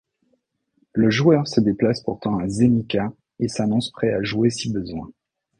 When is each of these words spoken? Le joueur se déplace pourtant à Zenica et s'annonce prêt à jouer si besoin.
Le 0.93 1.11
joueur 1.11 1.47
se 1.47 1.61
déplace 1.61 2.01
pourtant 2.01 2.39
à 2.39 2.49
Zenica 2.49 3.13
et 3.37 3.47
s'annonce 3.47 3.91
prêt 3.91 4.11
à 4.11 4.23
jouer 4.23 4.49
si 4.49 4.71
besoin. 4.71 5.11